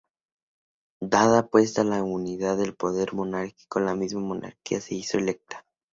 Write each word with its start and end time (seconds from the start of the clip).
Dada 1.01 1.45
pues 1.47 1.77
la 1.77 1.83
nulidad 1.99 2.57
del 2.57 2.73
poder 2.73 3.13
monárquico, 3.13 3.79
la 3.81 3.93
misma 3.93 4.21
monarquía 4.21 4.81
se 4.81 4.95
hizo 4.95 5.19
electiva. 5.19 5.63